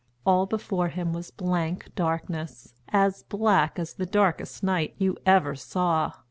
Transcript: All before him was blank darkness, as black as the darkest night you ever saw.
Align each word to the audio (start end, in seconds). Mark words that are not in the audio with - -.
All 0.25 0.47
before 0.47 0.87
him 0.87 1.13
was 1.13 1.29
blank 1.29 1.93
darkness, 1.93 2.73
as 2.89 3.21
black 3.21 3.77
as 3.77 3.93
the 3.93 4.07
darkest 4.07 4.63
night 4.63 4.95
you 4.97 5.15
ever 5.27 5.53
saw. 5.55 6.13